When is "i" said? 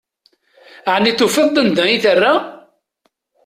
1.95-1.97